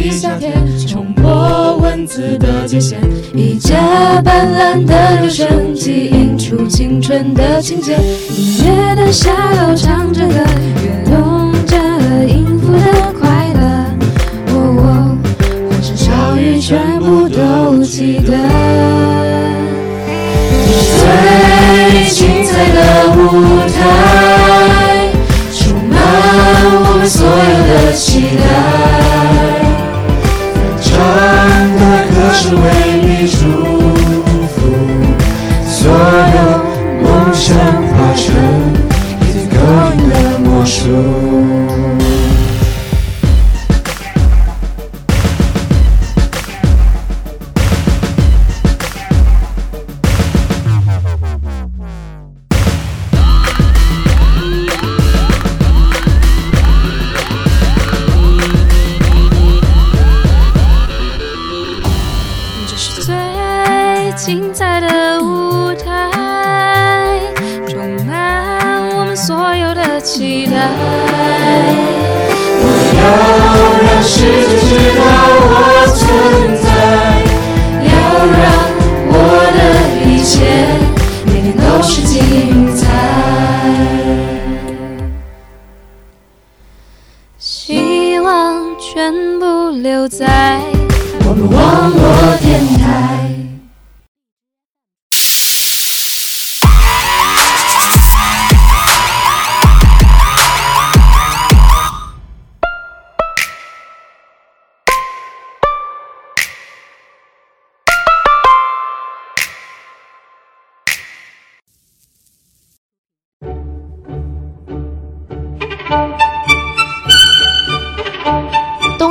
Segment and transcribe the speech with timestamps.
[0.00, 0.52] 着飞速的地下铁，
[0.86, 2.96] 冲破文字的界限，
[3.34, 3.76] 一架
[4.22, 7.96] 斑斓的留声机映出青春的情节，
[8.36, 10.34] 音乐的下楼唱着歌，
[10.82, 11.76] 跃动着
[12.26, 13.60] 音符的快乐，
[14.48, 15.18] 哦哦，
[15.70, 18.32] 欢声笑语全部都记得。
[21.00, 21.04] 最
[22.10, 22.78] 精彩的
[23.16, 23.18] 舞
[23.68, 23.78] 台，
[25.52, 25.94] 充满
[26.72, 27.30] 我们所有
[27.68, 28.69] 的期待。
[40.80, 41.49] soul.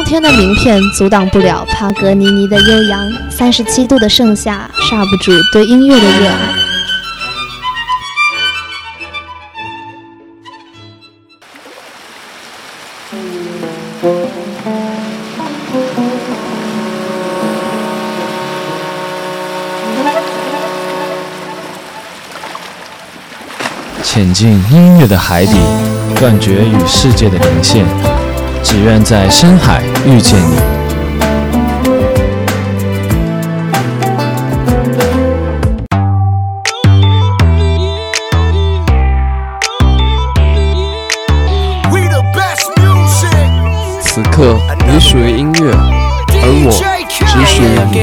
[0.09, 6.35] 天的名片阻挡不了帕格尼尼的悠扬，三十七度的盛夏刹不住对音乐的热爱。
[24.01, 25.53] 潜进音乐的海底，
[26.15, 27.85] 断绝与世界的连线，
[28.63, 30.57] 只愿在深海遇见你。
[44.01, 46.71] 此刻，你属于音乐，而我
[47.07, 47.99] 只属于你。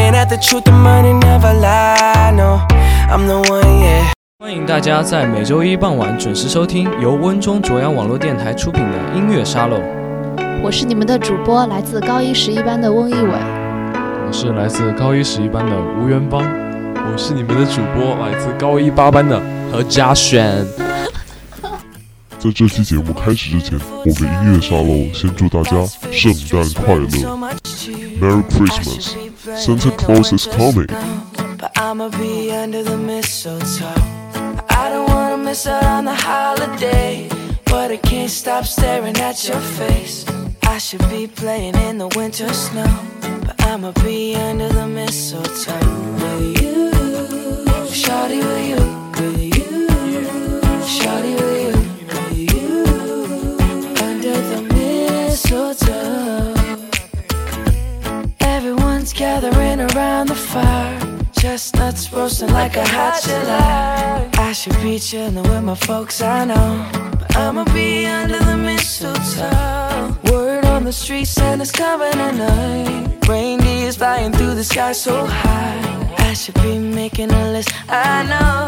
[4.38, 9.78] 欢迎大家在每周一傍晚准时收听由温中卓阳网络电台出品的音乐沙漏。
[10.66, 13.20] 我是你们的主播，来自高一十一班的翁一伟。
[13.20, 19.40] 我是来自高一十一班的吴元邦，我是你们的主播，来自高一八班的
[19.70, 20.66] 何嘉轩。
[22.36, 27.06] 在这期节目开始之前，我们音乐沙漏先祝大家圣诞快乐
[28.20, 29.14] Merry Christmas
[29.46, 30.88] Santa Claus is coming
[31.58, 33.86] But I'ma be under the mistletoe.
[34.66, 37.28] I don't wanna miss out on the holiday.
[37.66, 40.24] But I can't stop staring at your face.
[40.68, 42.84] I should be playing in the winter snow.
[43.44, 45.72] But I'ma be under the mistletoe.
[46.20, 46.90] With you,
[48.02, 48.80] Shawty with you,
[49.18, 49.88] with you,
[50.96, 51.76] Shawty with you,
[52.12, 52.84] with you,
[54.04, 56.54] under the mistletoe.
[58.40, 60.98] Everyone's gathering around the fire.
[61.38, 64.30] Chestnuts roasting like a hot July.
[64.34, 66.86] I should be chilling with my folks, I know.
[67.18, 70.16] But I'ma be under the mistletoe.
[70.86, 73.18] The street, Santa's coming tonight.
[73.26, 76.14] Reindeer's flying through the sky so high.
[76.18, 78.65] I should be making a list, I know.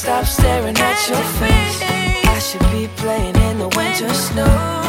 [0.00, 1.82] Stop staring at your face.
[2.24, 4.79] I should be playing in the winter snow,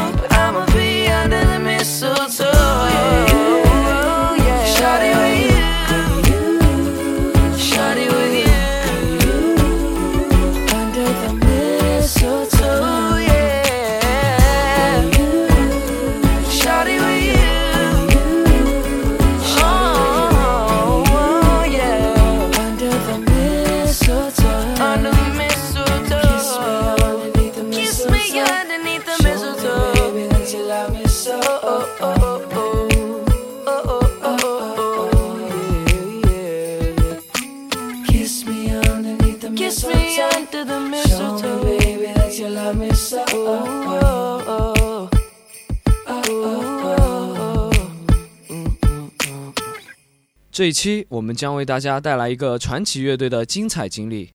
[50.61, 54.29] 这一期我们将为大家带来一个传奇乐队的精彩经历。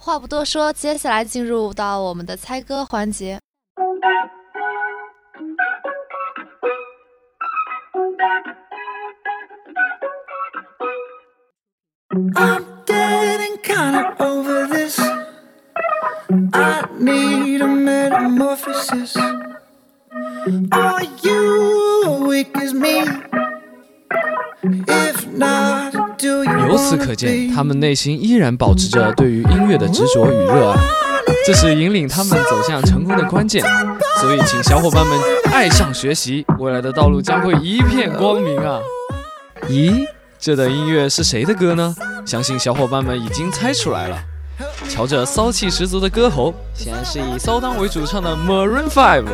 [0.00, 3.38] 话不多说，接下来进入到我们的猜歌环节。
[12.34, 14.98] I'm getting kinda over this.
[16.54, 19.27] I need a metamorphosis.
[27.58, 30.78] 他们内心依然保持着对于音乐的执着与热爱，
[31.44, 33.64] 这是引领他们走向成功的关键。
[34.20, 35.18] 所以，请小伙伴们
[35.52, 38.78] 爱上学习，未来的道路将会一片光明啊！
[39.68, 40.06] 咦，
[40.38, 41.92] 这段音乐是谁的歌呢？
[42.24, 44.16] 相信小伙伴们已经猜出来了。
[44.88, 49.24] 瞧这骚气十足的歌喉，显然是以骚当为主唱的 Maroon Five。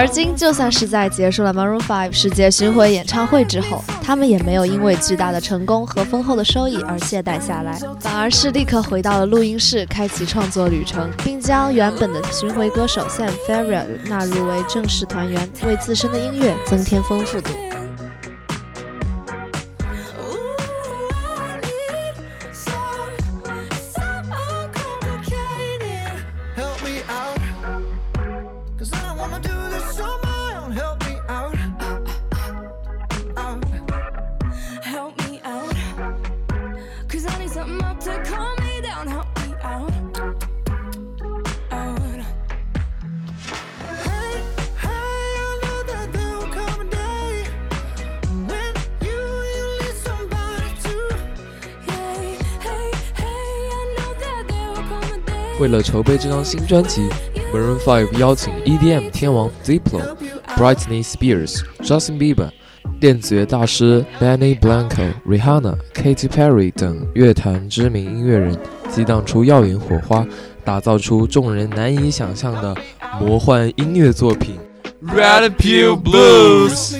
[0.00, 17.50] 而今，就算是在结束了 Maroon 5世界巡回演唱会之后，他们也没有因为巨大的成功和丰厚的收益而懈怠下来，反而是立刻回到了录音室，开启创作旅程，并将原本的巡回歌手 Sam Ferrell 纳入为正式团员，为自身的音乐增添丰富度。
[55.70, 57.08] 为了筹备这张新专辑
[57.54, 60.02] ，Maroon 5邀请 EDM 天王 Diplo、
[60.56, 62.50] Britney Spears、Justin Bieber、
[62.98, 68.58] 电子乐大师 Benny Blanco、Rihanna、Katy Perry 等乐坛知名音乐人，
[68.90, 70.26] 激荡出耀眼火花，
[70.64, 72.74] 打造出众人难以想象的
[73.20, 74.58] 魔幻音乐作品
[75.14, 76.96] 《Red Pill Blues》。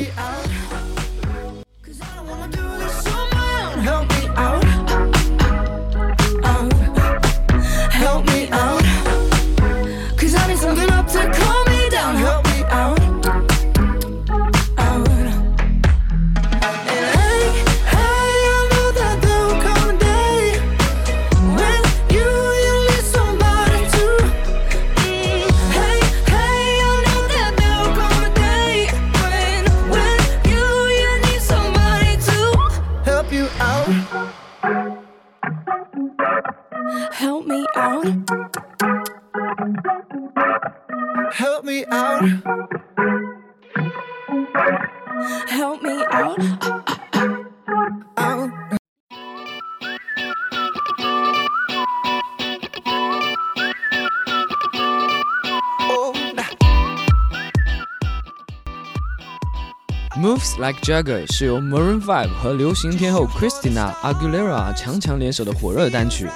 [60.16, 66.28] Moves Like Jagger 是由 Maroon 5和流行天后 Christina Aguilera 强强联手的火热单曲。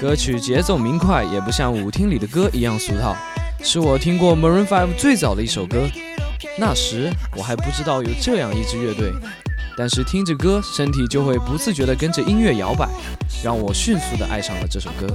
[0.00, 3.16] 歌曲节奏明快，也不像舞厅里的歌一样俗套，
[3.62, 5.88] 是我听过 Maroon 5最早的一首歌。
[6.56, 9.12] 那时我还不知道有这样一支乐队。
[9.76, 12.88] 但是听着歌，身体就会不自觉地跟着音乐摇摆，
[13.42, 15.06] 让我迅速地爱上了这首歌。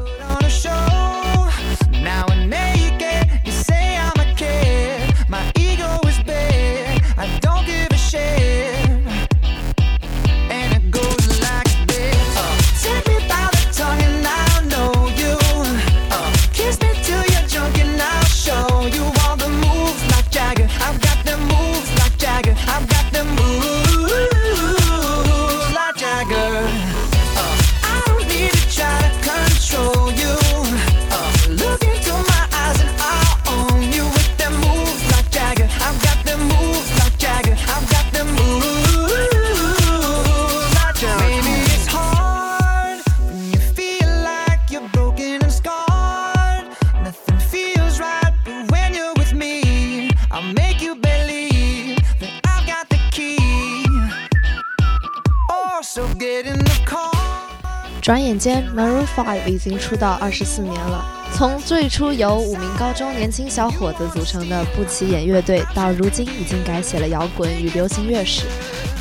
[58.11, 61.01] 转眼间，Maroon Five 已经出道二十四年了。
[61.33, 68.43] 从最初由五名高中年轻小伙子组成的不起眼乐队，到如今已经改写了摇滚与流行乐史，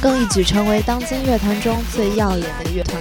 [0.01, 2.97] 更一举成为当今乐坛中最耀眼的乐团。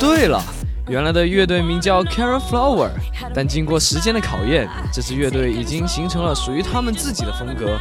[0.00, 0.42] 对了，
[0.88, 2.88] 原来的乐队名叫 Karen Flower，
[3.34, 7.78] 但经过时间的考验，这支乐队已经形成了属于他们自己的风格。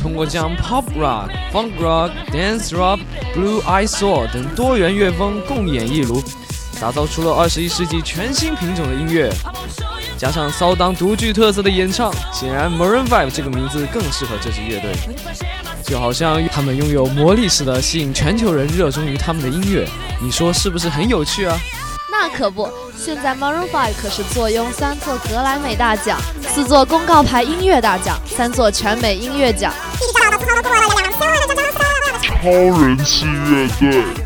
[0.00, 3.00] 通过将 pop rock、funk rock、dance rock、
[3.34, 6.22] blue eye soul 等多元乐风共演一炉，
[6.80, 9.32] 打造出了二十一世纪全新品种的音乐。
[10.16, 14.92] 加上骚当独具特色的演唱，显然 Maroon Five 这个名字更适合这支乐队。
[15.86, 19.86] 就好像他们拥有魔力似的吸引全球人热衷于他们的音乐，
[20.20, 21.58] 你说是不是很有趣啊？
[22.10, 29.72] 那可不，现在 Maroon Five 可是坐拥三座格莱美大奖、四座公告牌音乐大奖、三座全美音乐奖。
[32.22, 34.23] 超人气乐队。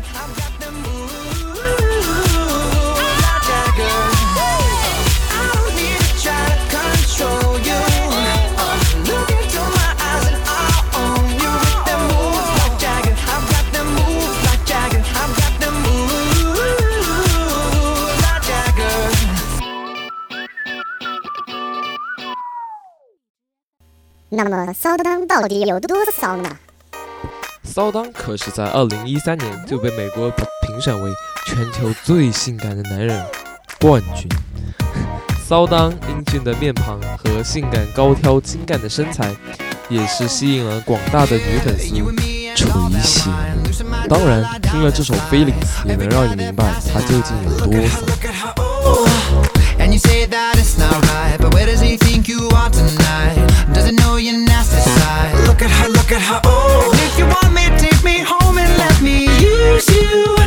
[24.41, 26.49] 那么骚当到底有多骚呢？
[27.61, 31.11] 骚当可是在二零一三年就被美国评选为
[31.45, 33.21] 全球最性感的男人
[33.81, 34.29] 冠军。
[35.45, 39.35] 骚当英俊的面庞和性感高挑精干的身材，
[39.89, 41.87] 也是吸引了广大的女粉丝
[42.55, 42.71] 垂
[43.03, 43.27] 涎。
[44.07, 47.99] 当然，听了这首《Feelings》，也能让你明白他究竟有多骚。
[51.59, 53.73] Look at how and you say that it's not where does he think you are tonight?
[53.73, 55.47] Does he know your nasty side?
[55.47, 58.77] Look at how, look at how oh, if you want me, take me home and
[58.77, 60.38] let me use you.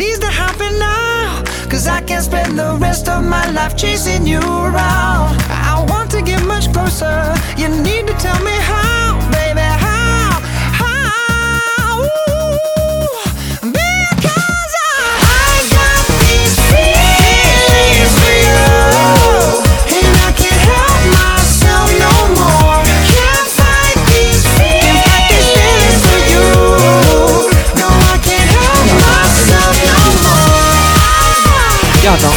[0.00, 1.44] needs to happen now.
[1.68, 5.36] Cause I can't spend the rest of my life chasing you around.
[5.72, 7.34] I want to get much closer.
[7.58, 9.09] You need to tell me how.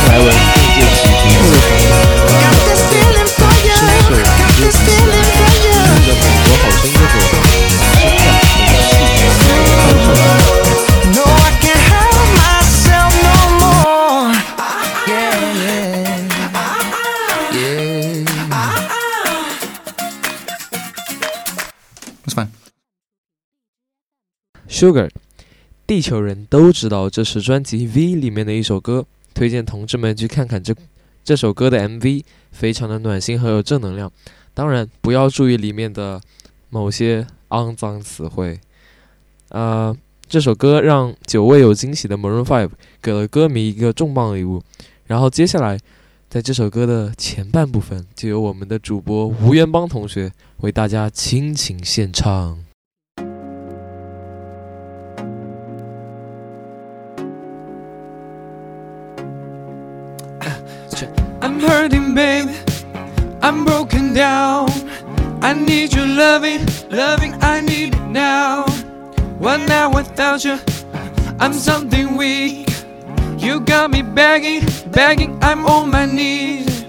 [0.05, 1.83] 怀文最近喜提出的声音，
[2.27, 2.43] 感，
[2.89, 4.91] 听着很国好声音的歌，是这样的细。
[24.67, 25.09] Sugar，
[25.87, 30.73] 地球人都知道这是专辑《V》里面的一首歌，推荐同志们去看看这
[31.23, 34.11] 这首歌的 MV，非常的暖心和有正能量。
[34.53, 36.21] 当然，不要注意里面的
[36.69, 38.59] 某些肮脏词汇。
[39.49, 39.95] 呃，
[40.27, 42.69] 这首歌让久未有惊喜的 Maroon Five
[43.01, 44.61] 给了歌迷一个重磅礼物。
[45.05, 45.79] 然后接下来，
[46.29, 52.63] 在这首歌的前半部分，就由我们的主播吴元邦同学为大家倾情献唱。
[61.83, 62.55] Hurting, baby.
[63.41, 64.69] I'm broken down.
[65.41, 67.33] I need your loving, loving.
[67.43, 68.63] I need it now.
[69.37, 70.57] One night without you,
[71.41, 72.69] I'm something weak.
[73.37, 75.37] You got me begging, begging.
[75.43, 76.85] I'm on my knees.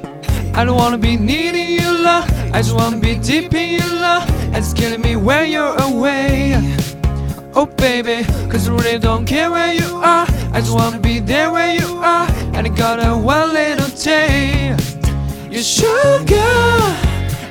[0.55, 2.25] I don't wanna be needing your love.
[2.55, 4.25] I just wanna be deep in your love.
[4.55, 6.77] It's killing me when you're away.
[7.57, 10.27] Oh baby, cause I really don't care where you are.
[10.53, 12.29] I just wanna be there where you are.
[12.55, 14.77] And I got a one little day.
[15.55, 16.97] Your sugar,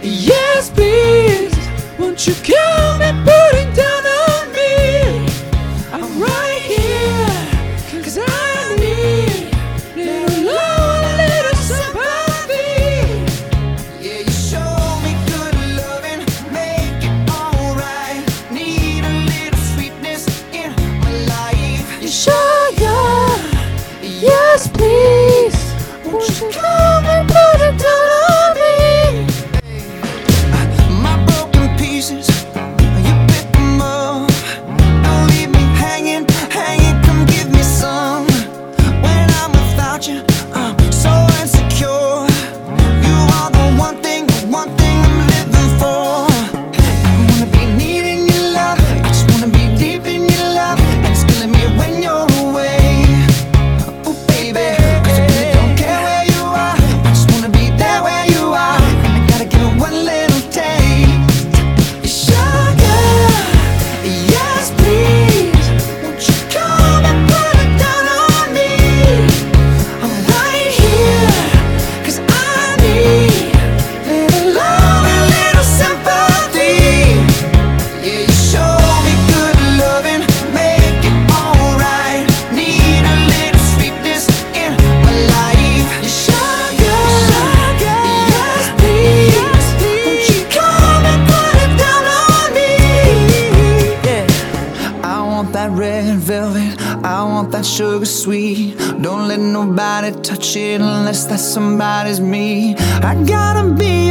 [0.02, 1.56] yes please.
[1.98, 4.06] Won't you kill me putting down
[100.24, 102.76] touch it unless that somebody's me.
[102.78, 104.03] I gotta be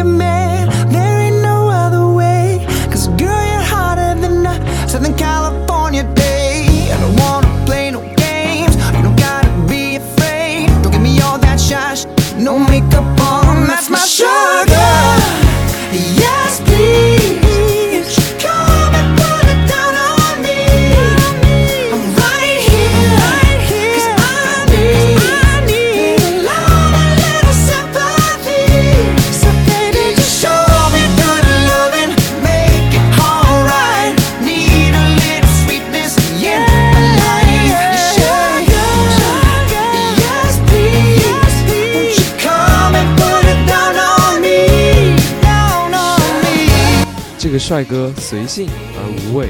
[47.62, 49.46] 帅哥随性而无畏，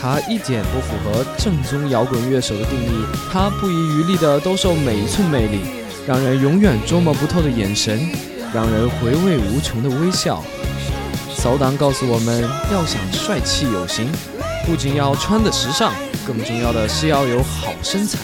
[0.00, 5.62] 他一点不符合正宗摇滚乐手的定义，他不遗余力的兜售每一寸魅力，
[6.06, 7.98] 让人永远捉摸不透的眼神，
[8.54, 10.40] 让人回味无穷的微笑。
[11.34, 14.08] 骚党告诉我们，要想帅气有型，
[14.64, 15.92] 不仅要穿得时尚，
[16.24, 18.18] 更重要的是要有好身材。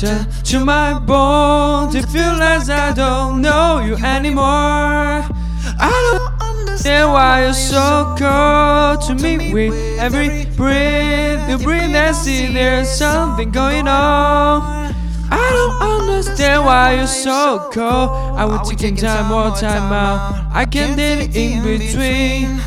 [0.00, 4.42] To, my bones to feel as I don't know you anymore.
[4.44, 9.52] I don't understand why you're so cold to me.
[9.52, 14.92] With every breath you breathe, I see there's something going on.
[15.30, 18.10] I don't understand why you're so cold.
[18.36, 20.50] I would taking time more time out.
[20.52, 22.60] I can't it in between.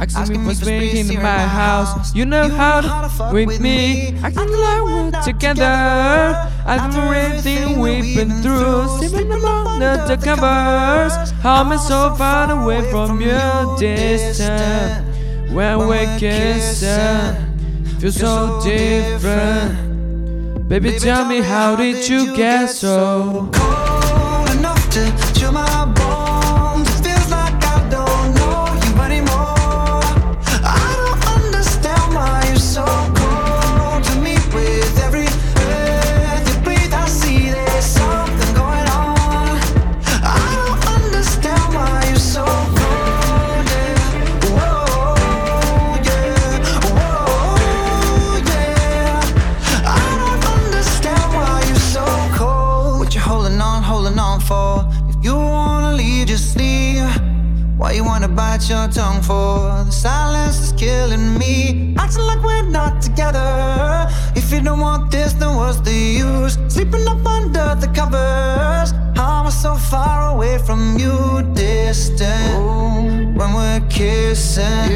[0.00, 2.14] Asking me for space in my house.
[2.14, 4.14] You know how to with me.
[4.22, 6.48] Acting like we're together.
[6.68, 11.30] After everything we've been through, sleeping under the covers.
[11.40, 13.40] How am I so far away from you,
[13.78, 15.06] distant?
[15.50, 17.36] When we're kissing,
[17.98, 20.68] feel so different.
[20.68, 26.27] Baby, tell me, how did you get so cold enough to chill my bones?
[58.58, 59.84] Bite your tongue for?
[59.84, 61.94] The silence is killing me.
[61.98, 64.08] Acting like we're not together.
[64.34, 66.58] If you don't want this, then what's the use?
[66.68, 68.92] Sleeping up under the covers.
[69.16, 73.36] How am I so far away from you, distant?
[73.36, 74.90] When we're kissing,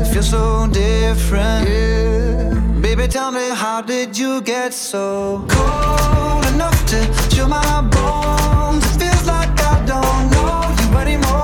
[0.00, 2.82] it feels so different.
[2.82, 6.98] Baby, tell me, how did you get so cold enough to
[7.34, 8.84] chill my bones?
[8.84, 11.43] It feels like I don't know you anymore.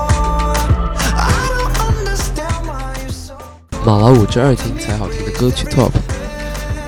[3.91, 5.91] 马老五这二听才好听的歌曲 Top，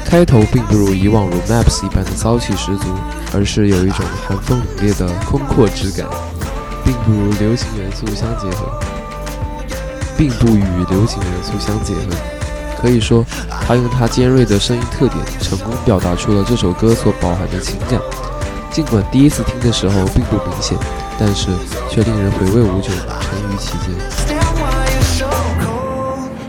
[0.05, 2.85] 开头并不如以往如 Maps 一般的骚气十足，
[3.33, 6.07] 而是有一种寒风凛冽的空阔之感，
[6.81, 8.79] 并不如流行元素相结合，
[10.17, 12.15] 并不与流行元素相结合。
[12.81, 13.25] 可以说，
[13.67, 17.99] 他用他尖锐的声音特点，成功表达出了这首歌所饱含的情感。
[18.71, 20.77] 尽管第一次听的时候并不明显，
[21.19, 21.49] 但是
[21.89, 24.42] 却令人回味无穷，沉于其间。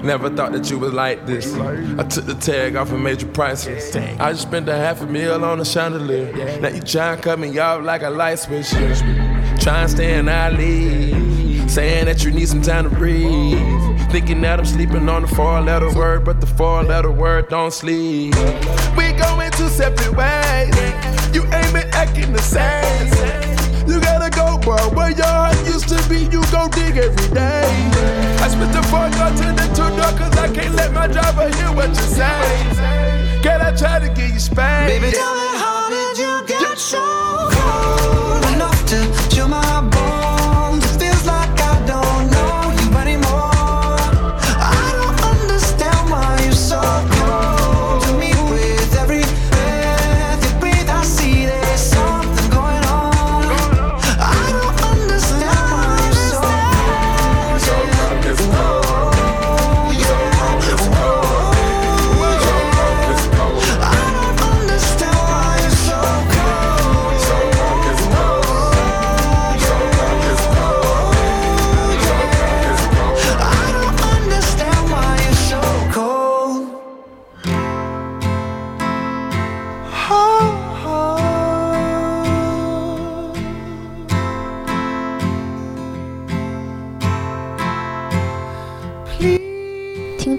[0.05, 1.55] Never thought that you was like this.
[1.55, 3.97] I took the tag off and made you priceless.
[3.97, 6.61] I just spent a half a meal on a chandelier.
[6.61, 8.69] Now you try and cut me off like a light switch.
[8.69, 11.71] Try and stay in our league.
[11.71, 13.59] Saying that you need some time to breathe.
[14.11, 17.73] Thinking that I'm sleeping on the four letter word, but the four letter word don't
[17.73, 18.35] sleep.
[18.99, 20.77] We going two separate ways.
[21.35, 23.64] You ain't been acting the same.
[23.87, 24.77] You gotta go, bro.
[24.91, 27.69] Where your heart used to be, you go dig every day.
[28.41, 31.49] I spit the four door to the two door, cause I can't let my driver
[31.57, 32.41] hear what you say.
[33.43, 34.89] Can I try to get you spanked?
[34.89, 36.99] Baby, tell me, how did you get so
[37.53, 39.24] cold enough to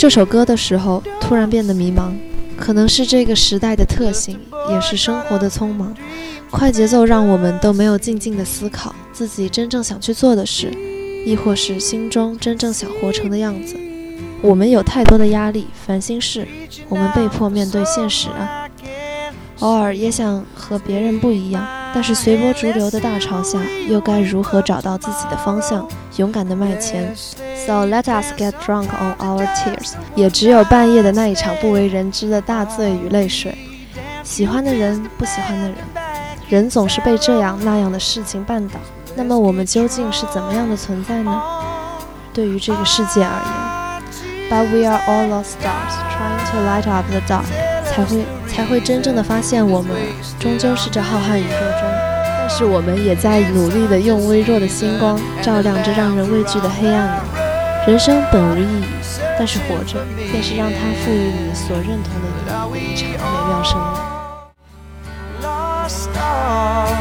[0.05, 2.11] 这首歌的时候，突然变得迷茫，
[2.55, 4.39] 可能是这个时代的特性，
[4.69, 5.91] 也是生活的匆忙。
[6.51, 10.71] 快节奏让我们都没有静静的思考自己真正想去做的事，
[11.25, 13.75] 亦或是心中真正想活成的样子。
[14.43, 16.47] 我们有太多的压力、烦心事，
[16.87, 18.69] 我们被迫面对现实啊。
[19.61, 21.65] 偶尔也想和别人不一样，
[21.95, 25.87] 但是随波逐流的大潮下，又该如何找到自己的方向，
[26.17, 27.11] 勇敢地迈前
[27.65, 33.57] ？So let us get drunk on our tears，也只有半夜的那一场不为人知的大醉与泪水。
[34.23, 35.75] 喜欢的人，不喜欢的人，
[36.47, 38.79] 人总是被这样那样的事情绊倒。
[39.15, 41.41] 那么我们究竟是怎么样的存在呢？
[42.33, 47.45] 对于这个世界而言，But we are all lost stars trying to light up the dark，
[47.85, 49.95] 才会才会真正的发现我们
[50.39, 51.81] 终究是这浩瀚宇宙中，
[52.37, 57.23] 但是我们也在努力的用微弱的星光照亮这让人畏惧的黑暗呢。
[57.87, 58.85] 人生本无意义，
[59.37, 62.29] 但是活着便是让它赋予你所认同的
[62.79, 63.15] 意义一场美
[63.47, 63.85] 妙生命。
[65.43, 66.95] lost stars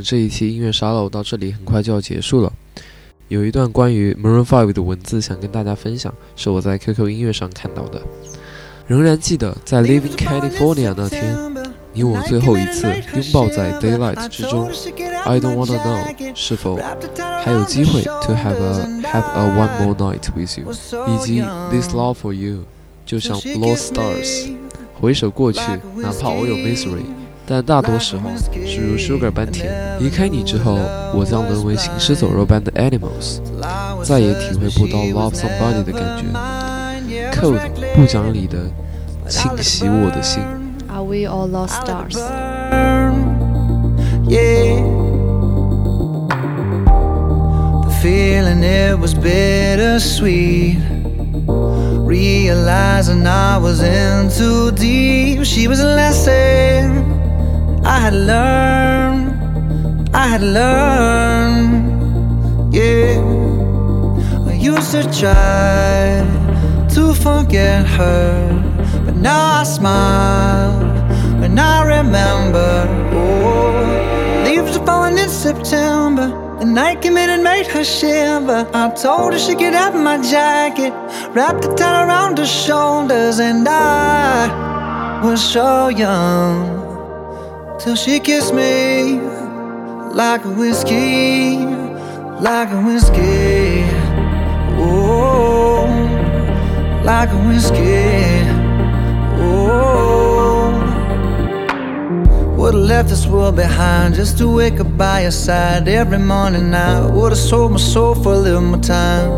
[0.00, 2.52] 这一期音乐沙漏到这里很快就要结束了。
[3.28, 8.02] 有一段关于 Maroon Five 的文字想跟大家分享，是我在 QQ 音乐上看到的。
[8.86, 11.36] 仍然记得在 Living California 那天，
[11.92, 14.68] 你我最后一次拥抱在 Daylight 之中。
[15.24, 16.76] I don't wanna know 是否
[17.44, 20.72] 还有机会 to have a have a one more night with you，
[21.06, 22.64] 以及 This love for you，
[23.06, 24.50] 就像 Lost Stars。
[25.00, 25.60] 回首过去，
[25.96, 27.04] 哪怕我有 misery，
[27.49, 28.29] 但大多时候
[28.65, 29.71] 是如 sugar 般甜。
[29.99, 30.79] 离开你之后，
[31.13, 33.39] 我将沦为行尸走肉般的 animals，
[34.03, 36.25] 再也体会不到 love somebody 的感觉。
[37.31, 37.59] Cold
[37.95, 38.57] 不讲理的
[39.27, 40.41] 侵袭我的心。
[40.87, 42.17] Are we all lost stars？
[44.27, 44.81] Yeah.
[47.83, 50.77] The feeling it was bittersweet.
[52.05, 55.43] Realizing I was in too deep.
[55.43, 57.03] She was a lesson
[57.90, 59.30] I had learned.
[60.14, 61.74] I had learned.
[62.72, 63.18] Yeah.
[64.46, 66.24] I used to try
[66.94, 68.30] to forget her.
[69.04, 70.72] But now I smile
[71.40, 72.86] when I remember.
[73.12, 76.28] Oh, leaves are falling in September.
[76.60, 78.68] The night came in and made her shiver.
[78.72, 80.92] I told her she could have my jacket,
[81.34, 86.79] wrapped it tight around her shoulders, and I was so young
[87.80, 89.18] till she kissed me
[90.12, 91.56] like a whiskey,
[92.48, 93.84] like a whiskey.
[94.76, 95.86] Oh,
[97.02, 98.44] like a whiskey.
[99.42, 100.68] Oh,
[102.58, 106.74] would've left this world behind just to wake up by your side every morning.
[106.74, 109.29] I would've sold my soul for a little more time.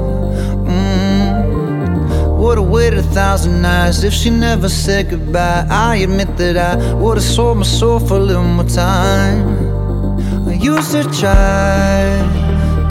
[3.13, 5.67] Thousand nights if she never said goodbye.
[5.69, 9.39] I admit that I would've sold my soul for a little more time.
[10.49, 11.99] I used to try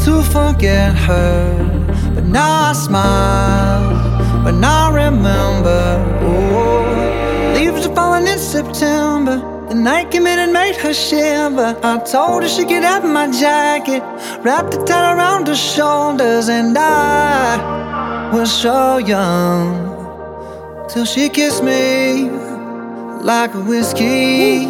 [0.06, 5.82] to forget her, but now I smile when I remember.
[6.22, 9.38] Oh, leaves are falling in September.
[9.70, 11.80] The night came in and made her shiver.
[11.82, 14.04] I told her she could have my jacket,
[14.44, 19.91] wrapped it tight around her shoulders, and I was so young
[20.94, 22.30] till she kissed me
[23.24, 24.66] like a whiskey,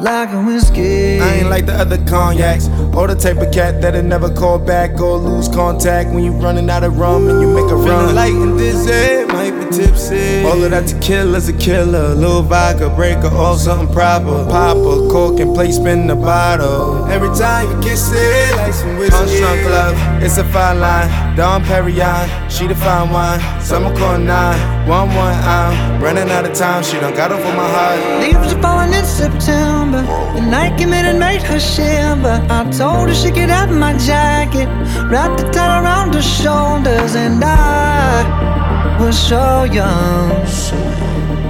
[0.00, 1.18] like a whiskey.
[1.18, 5.00] I ain't like the other cognacs or the type of cat that'll never call back
[5.00, 8.14] or lose contact when you running out of rum and you make a run.
[8.14, 10.44] light and dizzy, might be tipsy.
[10.44, 12.14] All of that tequila's a killer.
[12.14, 14.44] Little vodka, break her off something proper.
[14.50, 17.06] Pop a cork and play spin the bottle.
[17.06, 19.38] Every time you kiss it, like some whiskey.
[19.38, 21.36] Drunk love, it's a fine line.
[21.36, 23.40] Dom Perignon, she the fine wine.
[23.60, 25.34] Summer call nine, one one.
[25.44, 26.82] I'm running out of time.
[26.82, 28.22] She done got off on my heart.
[28.22, 30.02] Leaves are falling in September.
[30.34, 32.44] The night came in and made her shiver.
[32.50, 34.68] I told her she could have my jacket,
[35.10, 38.61] wrapped it tight around her shoulders, and I
[39.00, 40.30] was so young.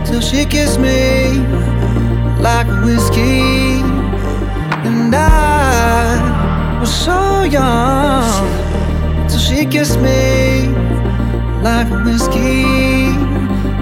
[0.04, 1.38] Till she kissed me
[2.40, 3.80] like whiskey,
[4.88, 8.28] and I was so young.
[9.28, 10.68] Till she kissed me
[11.62, 13.12] like whiskey,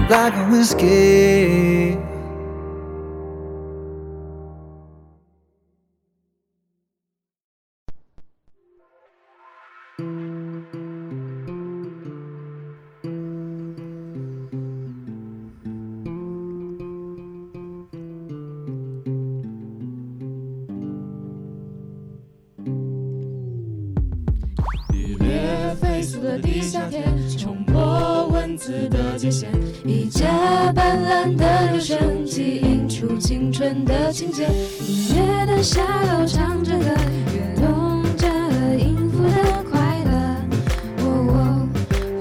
[0.09, 2.10] like whiskey.
[34.31, 34.47] 情节。
[34.87, 36.85] 音乐的下楼唱着歌，
[37.33, 38.27] 跃动着
[38.77, 40.11] 音符的快乐。
[40.99, 41.67] 哦哦，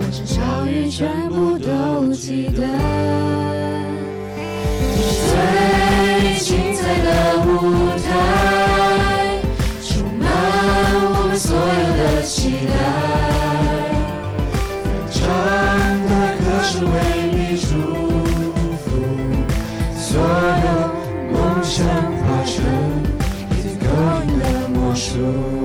[0.01, 2.67] 欢声笑语全部都记得。
[5.31, 5.35] 最
[6.41, 7.09] 精彩的
[7.47, 7.49] 舞
[8.03, 8.09] 台，
[9.83, 10.27] 充满
[11.07, 11.61] 我们所有
[11.97, 13.00] 的期待。
[21.81, 22.63] 梦想化成
[23.53, 23.87] 一点勾
[24.27, 25.60] 引的魔术。